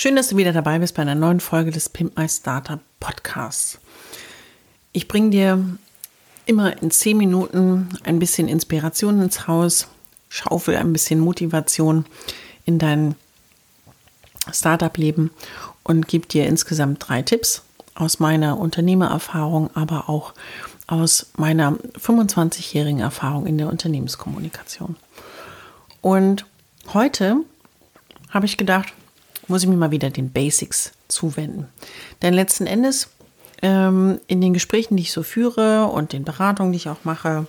[0.00, 3.80] Schön, dass du wieder dabei bist bei einer neuen Folge des Pimp My Startup Podcasts.
[4.92, 5.76] Ich bringe dir
[6.46, 9.88] immer in zehn Minuten ein bisschen Inspiration ins Haus,
[10.28, 12.06] schaufel ein bisschen Motivation
[12.64, 13.16] in dein
[14.52, 15.32] Startup-Leben
[15.82, 17.64] und gebe dir insgesamt drei Tipps
[17.96, 20.32] aus meiner Unternehmererfahrung, aber auch
[20.86, 24.94] aus meiner 25-jährigen Erfahrung in der Unternehmenskommunikation.
[26.02, 26.46] Und
[26.94, 27.38] heute
[28.30, 28.92] habe ich gedacht,
[29.48, 31.68] muss ich mir mal wieder den Basics zuwenden.
[32.22, 33.08] Denn letzten Endes
[33.62, 37.46] ähm, in den Gesprächen, die ich so führe und den Beratungen, die ich auch mache,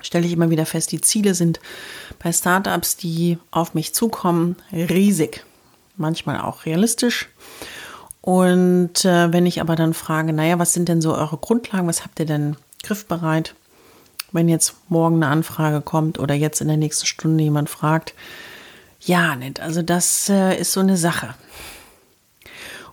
[0.00, 1.60] stelle ich immer wieder fest, die Ziele sind
[2.22, 5.44] bei Startups, die auf mich zukommen, riesig.
[5.96, 7.28] Manchmal auch realistisch.
[8.20, 11.88] Und äh, wenn ich aber dann frage, naja, was sind denn so eure Grundlagen?
[11.88, 13.54] Was habt ihr denn griffbereit?
[14.30, 18.14] Wenn jetzt morgen eine Anfrage kommt oder jetzt in der nächsten Stunde jemand fragt,
[19.08, 19.60] ja, nicht.
[19.60, 21.34] Also das äh, ist so eine Sache.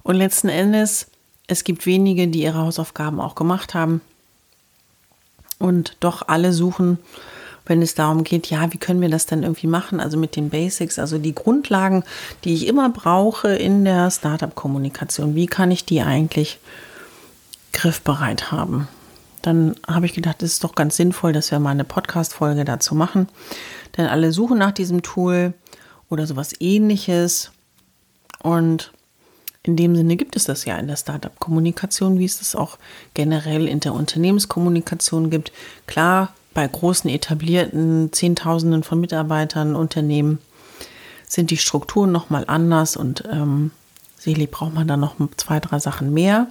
[0.01, 1.07] Und letzten Endes,
[1.47, 4.01] es gibt wenige, die ihre Hausaufgaben auch gemacht haben
[5.59, 6.99] und doch alle suchen,
[7.65, 9.99] wenn es darum geht, ja, wie können wir das dann irgendwie machen?
[9.99, 12.03] Also mit den Basics, also die Grundlagen,
[12.43, 15.35] die ich immer brauche in der Startup-Kommunikation.
[15.35, 16.59] Wie kann ich die eigentlich
[17.73, 18.87] griffbereit haben?
[19.41, 22.95] Dann habe ich gedacht, es ist doch ganz sinnvoll, dass wir mal eine Podcast-Folge dazu
[22.95, 23.27] machen.
[23.97, 25.53] Denn alle suchen nach diesem Tool
[26.09, 27.51] oder sowas ähnliches.
[28.41, 28.91] Und
[29.63, 32.77] in dem Sinne gibt es das ja in der Startup-Kommunikation, wie es das auch
[33.13, 35.51] generell in der Unternehmenskommunikation gibt.
[35.87, 40.39] Klar, bei großen etablierten Zehntausenden von Mitarbeitern, Unternehmen
[41.27, 43.71] sind die Strukturen nochmal anders und ähm,
[44.17, 46.47] sicherlich braucht man da noch zwei, drei Sachen mehr.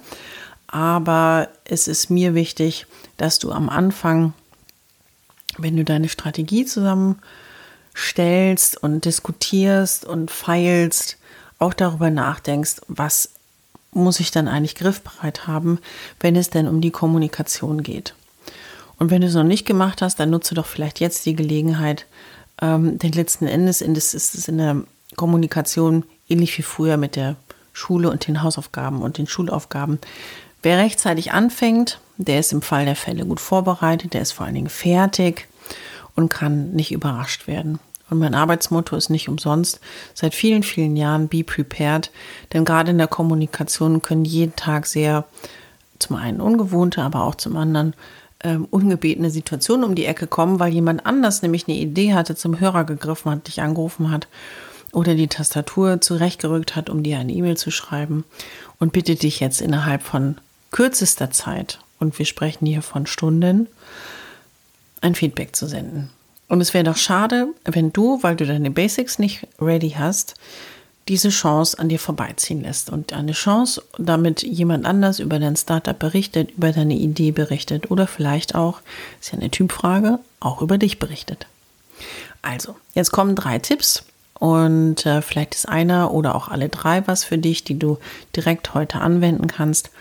[0.67, 2.85] Aber es ist mir wichtig,
[3.17, 4.33] dass du am Anfang,
[5.57, 6.65] wenn du deine Strategie
[7.95, 11.17] zusammenstellst und diskutierst und feilst,
[11.57, 13.29] auch darüber nachdenkst, was
[13.91, 15.79] muss ich dann eigentlich griffbereit haben,
[16.19, 18.13] wenn es denn um die Kommunikation geht.
[18.99, 22.05] Und wenn du es noch nicht gemacht hast, dann nutze doch vielleicht jetzt die Gelegenheit,
[22.61, 24.83] ähm, denn letzten Endes ist es in der
[25.15, 27.35] Kommunikation ähnlich wie früher mit der
[27.71, 29.99] Schule und den Hausaufgaben und den Schulaufgaben.
[30.61, 34.55] Wer rechtzeitig anfängt, der ist im Fall der Fälle gut vorbereitet, der ist vor allen
[34.55, 35.47] Dingen fertig
[36.15, 37.79] und kann nicht überrascht werden.
[38.09, 39.79] Und mein Arbeitsmotto ist nicht umsonst
[40.13, 42.11] seit vielen, vielen Jahren Be Prepared.
[42.53, 45.25] Denn gerade in der Kommunikation können jeden Tag sehr
[45.97, 47.93] zum einen ungewohnte, aber auch zum anderen
[48.43, 52.59] ähm, ungebetene Situationen um die Ecke kommen, weil jemand anders nämlich eine Idee hatte, zum
[52.59, 54.27] Hörer gegriffen hat, dich angerufen hat
[54.91, 58.23] oder die Tastatur zurechtgerückt hat, um dir eine E-Mail zu schreiben
[58.79, 60.37] und bittet dich jetzt innerhalb von
[60.71, 63.67] kürzester Zeit, und wir sprechen hier von Stunden,
[65.01, 66.09] ein Feedback zu senden.
[66.47, 70.35] Und es wäre doch schade, wenn du, weil du deine Basics nicht ready hast,
[71.07, 75.97] diese Chance an dir vorbeiziehen lässt und eine Chance, damit jemand anders über dein Startup
[75.97, 78.81] berichtet, über deine Idee berichtet oder vielleicht auch,
[79.21, 81.45] ist ja eine Typfrage, auch über dich berichtet.
[82.41, 84.03] Also, jetzt kommen drei Tipps
[84.39, 87.97] und äh, vielleicht ist einer oder auch alle drei was für dich, die du
[88.35, 89.91] direkt heute anwenden kannst.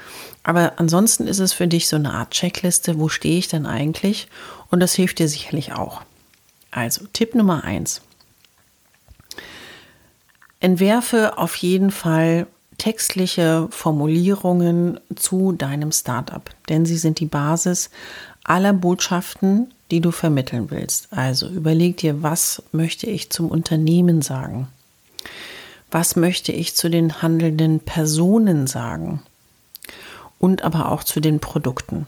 [0.43, 4.29] Aber ansonsten ist es für dich so eine Art Checkliste, wo stehe ich denn eigentlich?
[4.71, 6.03] Und das hilft dir sicherlich auch.
[6.71, 8.03] Also Tipp Nummer eins.
[10.61, 12.47] Entwerfe auf jeden Fall
[12.79, 17.91] textliche Formulierungen zu deinem Startup, denn sie sind die Basis
[18.45, 21.09] aller Botschaften, die du vermitteln willst.
[21.13, 24.69] Also überleg dir, was möchte ich zum Unternehmen sagen?
[25.91, 29.23] Was möchte ich zu den handelnden Personen sagen?
[30.39, 32.07] Und aber auch zu den Produkten.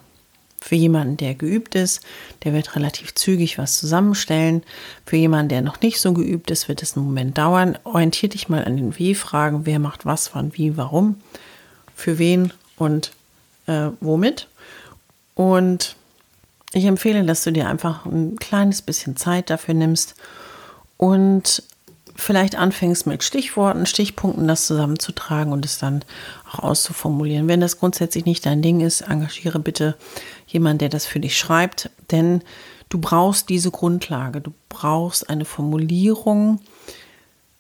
[0.61, 2.01] Für jemanden, der geübt ist,
[2.43, 4.65] der wird relativ zügig was zusammenstellen.
[5.05, 7.79] Für jemanden, der noch nicht so geübt ist, wird es einen Moment dauern.
[7.85, 9.65] Orientier dich mal an den Wie-Fragen.
[9.65, 11.21] Wer macht was, wann, wie, warum,
[11.95, 13.13] für wen und
[13.69, 14.49] äh, womit.
[15.37, 15.95] Und
[16.77, 20.15] ich empfehle, dass du dir einfach ein kleines bisschen Zeit dafür nimmst
[20.99, 21.63] und
[22.15, 26.05] vielleicht anfängst mit Stichworten, Stichpunkten das zusammenzutragen und es dann
[26.51, 27.49] auch auszuformulieren.
[27.49, 29.97] Wenn das grundsätzlich nicht dein Ding ist, engagiere bitte
[30.47, 32.43] jemanden, der das für dich schreibt, denn
[32.89, 36.61] du brauchst diese Grundlage, du brauchst eine Formulierung,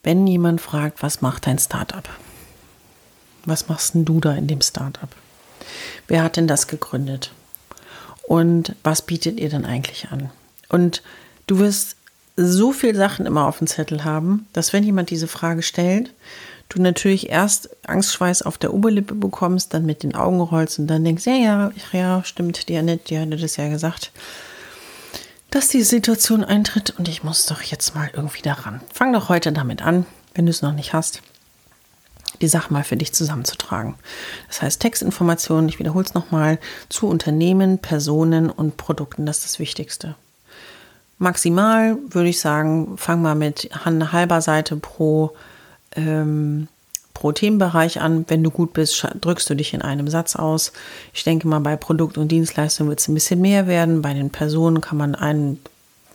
[0.02, 2.08] wenn jemand fragt, was macht dein Startup?
[3.44, 5.08] Was machst denn du da in dem Startup?
[6.06, 7.32] Wer hat denn das gegründet?
[8.26, 10.30] Und was bietet ihr denn eigentlich an?
[10.68, 11.02] Und
[11.46, 11.96] du wirst
[12.36, 16.12] so viele Sachen immer auf dem Zettel haben, dass wenn jemand diese Frage stellt,
[16.68, 21.04] du natürlich erst Angstschweiß auf der Oberlippe bekommst, dann mit den Augen rollst und dann
[21.04, 24.10] denkst, ja, ja, ja, stimmt, die Annette, die hatte das ja gesagt,
[25.50, 28.80] dass die Situation eintritt und ich muss doch jetzt mal irgendwie daran.
[28.92, 31.22] Fang doch heute damit an, wenn du es noch nicht hast,
[32.40, 33.94] die Sache mal für dich zusammenzutragen.
[34.48, 39.58] Das heißt Textinformationen, ich wiederhole es nochmal, zu Unternehmen, Personen und Produkten, das ist das
[39.58, 40.14] Wichtigste.
[41.18, 45.34] Maximal würde ich sagen, fang mal mit einer halber Seite pro,
[45.94, 46.68] ähm,
[47.14, 48.26] pro Themenbereich an.
[48.28, 50.72] Wenn du gut bist, drückst du dich in einem Satz aus.
[51.14, 54.02] Ich denke mal, bei Produkt und Dienstleistung wird es ein bisschen mehr werden.
[54.02, 55.58] Bei den Personen kann man ein,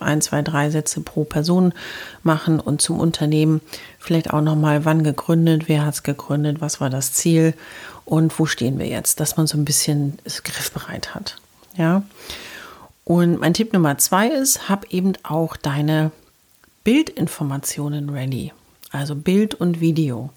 [0.02, 1.74] ein, zwei, drei Sätze pro Person
[2.24, 3.62] machen und zum Unternehmen
[4.00, 7.54] vielleicht auch nochmal, wann gegründet, wer hat es gegründet, was war das Ziel
[8.06, 11.38] und wo stehen wir jetzt, dass man so ein bisschen es griffbereit hat.
[11.78, 12.04] Ja.
[13.04, 16.12] Und mein Tipp Nummer zwei ist, hab eben auch deine
[16.84, 18.54] Bildinformationen ready.
[18.92, 20.30] Also Bild und Video.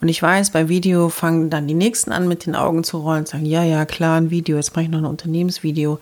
[0.00, 3.20] Und ich weiß, bei Video fangen dann die Nächsten an, mit den Augen zu rollen
[3.20, 5.98] und sagen, ja, ja, klar, ein Video, jetzt mache ich noch ein Unternehmensvideo.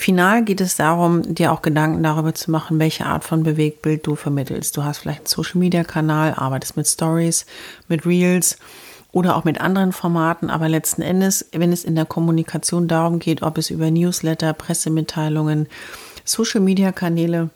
[0.00, 4.14] Final geht es darum, dir auch Gedanken darüber zu machen, welche Art von Bewegtbild du
[4.14, 4.76] vermittelst.
[4.76, 7.46] Du hast vielleicht einen Social-Media-Kanal, arbeitest mit Stories,
[7.88, 8.58] mit Reels
[9.10, 10.50] oder auch mit anderen Formaten.
[10.50, 15.66] Aber letzten Endes, wenn es in der Kommunikation darum geht, ob es über Newsletter, Pressemitteilungen,
[16.24, 17.50] Social-Media-Kanäle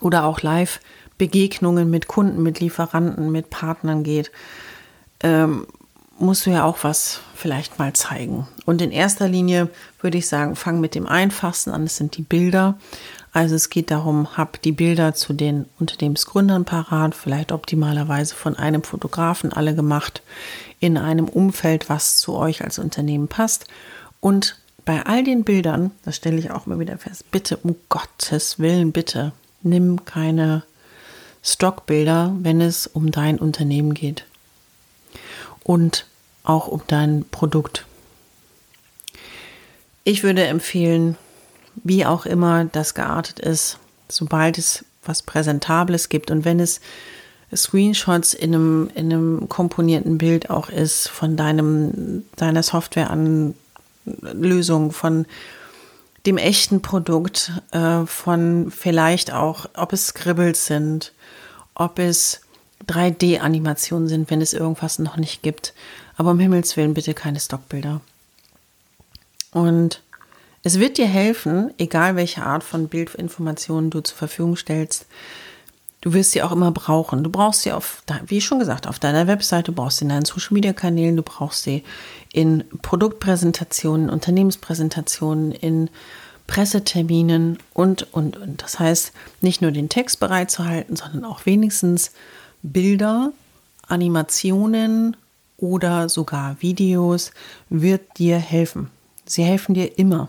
[0.00, 4.30] oder auch Live-Begegnungen mit Kunden, mit Lieferanten, mit Partnern geht,
[5.22, 5.66] ähm,
[6.22, 8.46] musst du ja auch was vielleicht mal zeigen.
[8.64, 9.68] Und in erster Linie
[10.00, 12.78] würde ich sagen, fang mit dem Einfachsten an, das sind die Bilder.
[13.32, 18.82] Also es geht darum, hab die Bilder zu den Unternehmensgründern parat, vielleicht optimalerweise von einem
[18.82, 20.22] Fotografen alle gemacht,
[20.80, 23.66] in einem Umfeld, was zu euch als Unternehmen passt.
[24.20, 28.58] Und bei all den Bildern, das stelle ich auch immer wieder fest, bitte, um Gottes
[28.58, 29.32] Willen, bitte,
[29.62, 30.62] nimm keine
[31.42, 34.24] Stockbilder, wenn es um dein Unternehmen geht.
[35.64, 36.06] Und
[36.44, 37.86] auch um dein Produkt.
[40.04, 41.16] Ich würde empfehlen,
[41.84, 43.78] wie auch immer das geartet ist,
[44.08, 46.80] sobald es was Präsentables gibt und wenn es
[47.54, 55.26] Screenshots in einem, in einem komponierten Bild auch ist von deinem, deiner Softwareanlösung, von
[56.24, 61.12] dem echten Produkt, äh, von vielleicht auch, ob es Scribbles sind,
[61.74, 62.42] ob es
[62.86, 65.74] 3D-Animationen sind, wenn es irgendwas noch nicht gibt.
[66.16, 68.00] Aber um Himmels Willen bitte keine Stockbilder.
[69.52, 70.02] Und
[70.62, 75.06] es wird dir helfen, egal welche Art von Bildinformationen du zur Verfügung stellst.
[76.00, 77.22] Du wirst sie auch immer brauchen.
[77.22, 80.24] Du brauchst sie auf, wie schon gesagt, auf deiner Webseite, du brauchst sie in deinen
[80.24, 81.84] Social Media Kanälen, du brauchst sie
[82.32, 85.90] in Produktpräsentationen, Unternehmenspräsentationen, in
[86.46, 88.62] Presseterminen und, und, und.
[88.62, 92.12] Das heißt, nicht nur den Text bereitzuhalten, sondern auch wenigstens
[92.62, 93.32] Bilder,
[93.86, 95.16] Animationen
[95.62, 97.30] oder sogar Videos
[97.70, 98.90] wird dir helfen.
[99.24, 100.28] Sie helfen dir immer,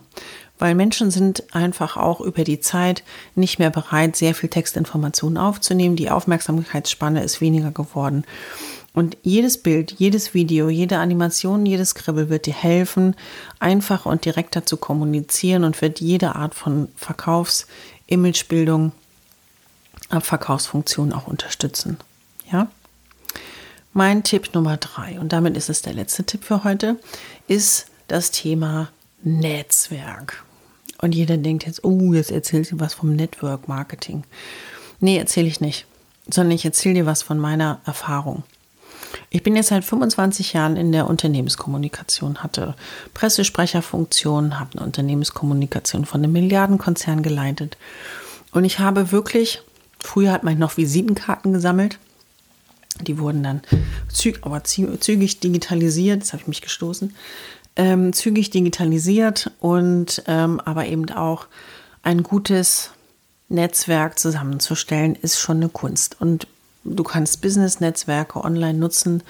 [0.60, 5.96] weil Menschen sind einfach auch über die Zeit nicht mehr bereit, sehr viel Textinformationen aufzunehmen.
[5.96, 8.24] Die Aufmerksamkeitsspanne ist weniger geworden.
[8.94, 13.16] Und jedes Bild, jedes Video, jede Animation, jedes Skribbel wird dir helfen,
[13.60, 17.66] einfacher und direkter zu kommunizieren und wird jede Art von Verkaufs-,
[18.06, 18.92] Imagebildung,
[20.12, 21.98] Verkaufsfunktion auch unterstützen.
[22.52, 22.68] Ja?
[23.96, 27.00] Mein Tipp Nummer drei, und damit ist es der letzte Tipp für heute,
[27.48, 28.90] ist das Thema
[29.22, 30.44] Netzwerk.
[31.00, 34.24] Und jeder denkt jetzt, oh, jetzt erzählt sie was vom Network Marketing.
[35.00, 35.86] Nee, erzähle ich nicht,
[36.28, 38.42] sondern ich erzähle dir was von meiner Erfahrung.
[39.30, 42.74] Ich bin jetzt seit 25 Jahren in der Unternehmenskommunikation, hatte
[43.14, 47.78] Pressesprecherfunktion, habe eine Unternehmenskommunikation von einem Milliardenkonzern geleitet.
[48.54, 49.62] Und ich habe wirklich,
[50.00, 52.00] früher hat man noch Visitenkarten gesammelt.
[53.02, 53.62] Die wurden dann
[54.10, 57.14] züg, aber zügig digitalisiert, das habe ich mich gestoßen
[57.76, 61.48] ähm, zügig digitalisiert und ähm, aber eben auch
[62.04, 62.92] ein gutes
[63.50, 66.20] Netzwerk zusammenzustellen, ist schon eine Kunst.
[66.20, 66.48] Und
[66.84, 69.24] du kannst Business-Netzwerke online nutzen,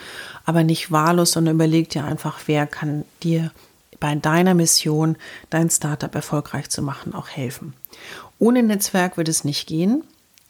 [0.46, 3.52] aber nicht wahllos, sondern überleg dir einfach, wer kann dir
[4.00, 5.16] bei deiner Mission,
[5.50, 7.74] dein Startup erfolgreich zu machen, auch helfen.
[8.40, 10.04] Ohne Netzwerk wird es nicht gehen.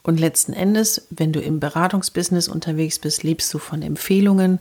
[0.05, 4.59] Und letzten Endes, wenn du im Beratungsbusiness unterwegs bist, lebst du von Empfehlungen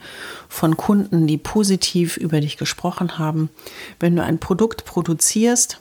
[0.49, 3.51] von Kunden, die positiv über dich gesprochen haben.
[3.99, 5.81] Wenn du ein Produkt produzierst,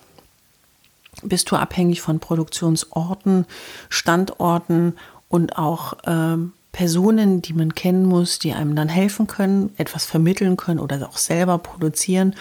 [1.21, 3.45] bist du abhängig von Produktionsorten,
[3.89, 4.95] Standorten
[5.29, 10.55] und auch ähm, Personen, die man kennen muss, die einem dann helfen können, etwas vermitteln
[10.55, 12.33] können oder auch selber produzieren.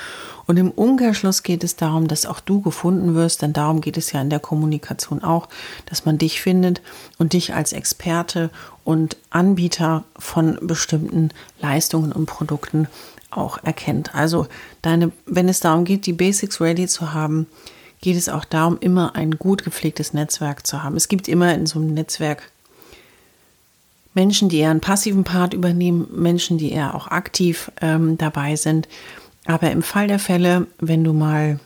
[0.47, 4.13] Und im Umkehrschluss geht es darum, dass auch du gefunden wirst, denn darum geht es
[4.13, 5.49] ja in der Kommunikation auch,
[5.87, 6.81] dass man dich findet
[7.19, 8.51] und dich als Experte
[8.85, 12.87] und Anbieter von bestimmten Leistungen und Produkten
[13.31, 14.15] auch erkennt.
[14.15, 14.47] Also
[14.83, 17.47] deine, wenn es darum geht, die Basics ready zu haben,
[18.01, 20.97] geht es auch darum, immer ein gut gepflegtes Netzwerk zu haben.
[20.97, 22.51] Es gibt immer in so einem Netzwerk
[24.15, 28.89] Menschen, die eher einen passiven Part übernehmen, Menschen, die eher auch aktiv ähm, dabei sind.
[29.47, 31.61] Aber im Fall der Fälle, wenn du mal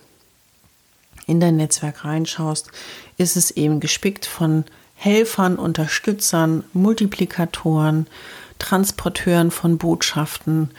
[1.27, 2.69] in dein Netzwerk reinschaust,
[3.17, 4.63] ist es eben gespickt von
[4.95, 8.07] Helfern, Unterstützern, Multiplikatoren,
[8.59, 10.71] Transporteuren von Botschaften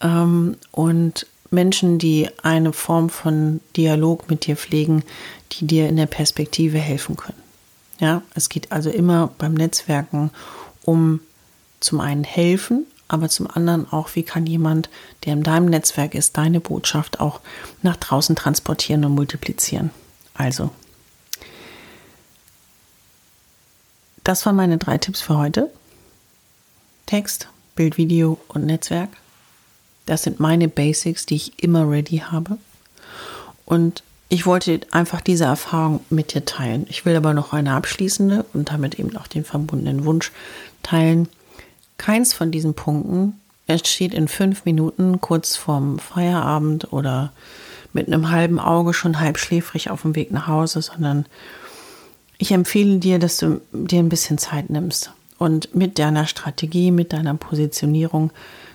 [0.00, 5.02] ähm, und Menschen, die eine Form von Dialog mit dir pflegen,
[5.52, 7.42] die dir in der Perspektive helfen können.
[8.00, 10.30] Ja, es geht also immer beim Netzwerken
[10.88, 11.20] um
[11.80, 14.88] zum einen helfen, aber zum anderen auch, wie kann jemand,
[15.26, 17.40] der in deinem Netzwerk ist, deine Botschaft auch
[17.82, 19.90] nach draußen transportieren und multiplizieren.
[20.32, 20.70] Also,
[24.24, 25.70] das waren meine drei Tipps für heute.
[27.04, 29.10] Text, Bild, Video und Netzwerk.
[30.06, 32.56] Das sind meine Basics, die ich immer ready habe.
[33.66, 36.86] Und ich wollte einfach diese Erfahrung mit dir teilen.
[36.90, 40.32] Ich will aber noch eine abschließende und damit eben auch den verbundenen Wunsch
[40.88, 41.28] teilen.
[41.96, 43.34] Keins von diesen Punkten
[43.66, 47.32] entsteht in fünf Minuten kurz vorm Feierabend oder
[47.92, 51.26] mit einem halben Auge schon halb schläfrig auf dem Weg nach Hause, sondern
[52.38, 57.12] ich empfehle dir, dass du dir ein bisschen Zeit nimmst und mit deiner Strategie, mit
[57.12, 58.30] deiner Positionierung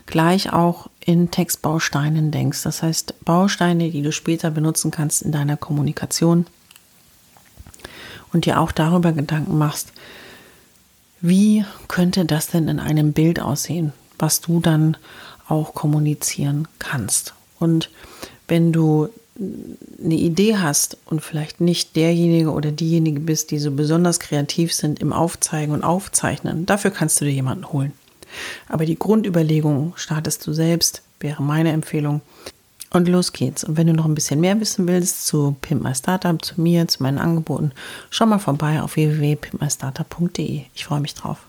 [0.06, 2.64] gleich auch in Textbausteinen denkst.
[2.64, 6.46] Das heißt, Bausteine, die du später benutzen kannst in deiner Kommunikation
[8.34, 9.94] und dir auch darüber Gedanken machst,
[11.24, 14.98] wie könnte das denn in einem Bild aussehen, was du dann
[15.48, 17.34] auch kommunizieren kannst.
[17.60, 17.90] Und
[18.48, 19.08] wenn du
[19.40, 25.00] eine Idee hast und vielleicht nicht derjenige oder diejenige bist, die so besonders kreativ sind
[25.00, 27.94] im Aufzeigen und Aufzeichnen, dafür kannst du dir jemanden holen.
[28.68, 32.22] Aber die Grundüberlegung startest du selbst, wäre meine Empfehlung.
[32.94, 33.64] Und los geht's.
[33.64, 36.88] Und wenn du noch ein bisschen mehr wissen willst zu Pimp My Startup, zu mir,
[36.88, 37.72] zu meinen Angeboten,
[38.12, 40.62] schau mal vorbei auf www.pimpmystartup.de.
[40.76, 41.40] Ich freue mich drauf.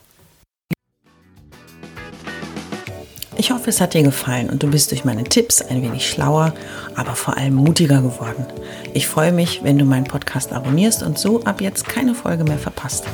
[3.36, 6.54] Ich hoffe, es hat dir gefallen und du bist durch meine Tipps ein wenig schlauer,
[6.94, 8.46] aber vor allem mutiger geworden.
[8.94, 12.58] Ich freue mich, wenn du meinen Podcast abonnierst und so ab jetzt keine Folge mehr
[12.58, 13.04] verpasst.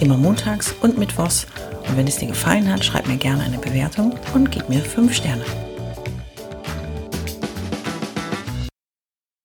[0.00, 1.46] Immer montags und mittwochs.
[1.86, 5.12] Und wenn es dir gefallen hat, schreib mir gerne eine Bewertung und gib mir 5
[5.12, 5.44] Sterne.